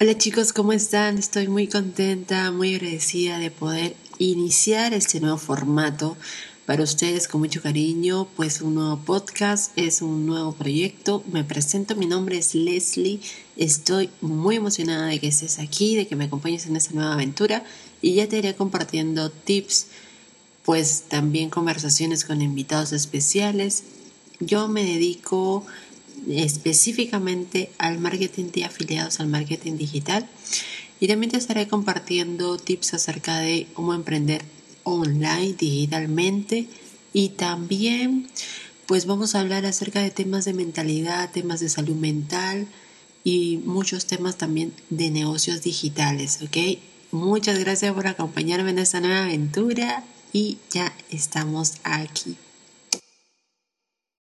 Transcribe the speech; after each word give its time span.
Hola 0.00 0.16
chicos, 0.16 0.52
¿cómo 0.52 0.72
están? 0.72 1.18
Estoy 1.18 1.48
muy 1.48 1.66
contenta, 1.66 2.52
muy 2.52 2.76
agradecida 2.76 3.40
de 3.40 3.50
poder 3.50 3.96
iniciar 4.18 4.94
este 4.94 5.18
nuevo 5.18 5.38
formato 5.38 6.16
para 6.66 6.84
ustedes 6.84 7.26
con 7.26 7.40
mucho 7.40 7.60
cariño, 7.60 8.28
pues 8.36 8.60
un 8.60 8.76
nuevo 8.76 9.00
podcast, 9.00 9.76
es 9.76 10.00
un 10.00 10.24
nuevo 10.24 10.52
proyecto. 10.52 11.24
Me 11.32 11.42
presento, 11.42 11.96
mi 11.96 12.06
nombre 12.06 12.38
es 12.38 12.54
Leslie, 12.54 13.18
estoy 13.56 14.08
muy 14.20 14.54
emocionada 14.54 15.06
de 15.06 15.18
que 15.18 15.26
estés 15.26 15.58
aquí, 15.58 15.96
de 15.96 16.06
que 16.06 16.14
me 16.14 16.26
acompañes 16.26 16.66
en 16.66 16.76
esta 16.76 16.94
nueva 16.94 17.14
aventura 17.14 17.64
y 18.00 18.14
ya 18.14 18.28
te 18.28 18.38
iré 18.38 18.54
compartiendo 18.54 19.30
tips, 19.30 19.88
pues 20.64 21.06
también 21.08 21.50
conversaciones 21.50 22.24
con 22.24 22.40
invitados 22.40 22.92
especiales. 22.92 23.82
Yo 24.38 24.68
me 24.68 24.84
dedico 24.84 25.66
específicamente 26.30 27.70
al 27.78 27.98
marketing 27.98 28.50
de 28.52 28.64
afiliados 28.64 29.20
al 29.20 29.28
marketing 29.28 29.76
digital. 29.76 30.28
Y 31.00 31.08
también 31.08 31.30
te 31.30 31.38
estaré 31.38 31.68
compartiendo 31.68 32.56
tips 32.56 32.94
acerca 32.94 33.38
de 33.38 33.66
cómo 33.74 33.94
emprender 33.94 34.42
online 34.82 35.54
digitalmente 35.58 36.66
y 37.12 37.30
también 37.30 38.28
pues 38.86 39.06
vamos 39.06 39.34
a 39.34 39.40
hablar 39.40 39.66
acerca 39.66 40.00
de 40.00 40.10
temas 40.10 40.44
de 40.44 40.54
mentalidad, 40.54 41.30
temas 41.30 41.60
de 41.60 41.68
salud 41.68 41.94
mental 41.94 42.66
y 43.22 43.58
muchos 43.64 44.06
temas 44.06 44.38
también 44.38 44.72
de 44.88 45.10
negocios 45.10 45.62
digitales, 45.62 46.40
¿ok? 46.42 46.78
Muchas 47.10 47.58
gracias 47.58 47.92
por 47.92 48.06
acompañarme 48.06 48.70
en 48.70 48.78
esta 48.78 49.00
nueva 49.00 49.24
aventura 49.24 50.04
y 50.32 50.58
ya 50.70 50.94
estamos 51.10 51.74
aquí. 51.84 52.36